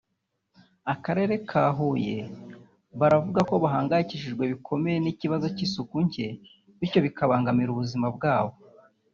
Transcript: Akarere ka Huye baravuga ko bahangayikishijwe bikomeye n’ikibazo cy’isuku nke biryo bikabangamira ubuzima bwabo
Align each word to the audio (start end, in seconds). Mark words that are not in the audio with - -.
Akarere 0.93 1.33
ka 1.49 1.63
Huye 1.77 2.17
baravuga 2.99 3.39
ko 3.49 3.55
bahangayikishijwe 3.63 4.43
bikomeye 4.53 4.97
n’ikibazo 4.99 5.45
cy’isuku 5.55 5.95
nke 6.07 6.27
biryo 6.79 6.99
bikabangamira 7.05 7.69
ubuzima 7.71 8.07
bwabo 8.17 8.55